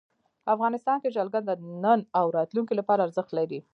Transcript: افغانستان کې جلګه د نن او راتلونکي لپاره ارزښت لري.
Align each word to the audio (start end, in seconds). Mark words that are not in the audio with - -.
افغانستان 0.53 0.97
کې 1.03 1.13
جلګه 1.17 1.39
د 1.43 1.49
نن 1.83 1.99
او 2.19 2.25
راتلونکي 2.37 2.73
لپاره 2.79 3.05
ارزښت 3.07 3.31
لري. 3.37 3.59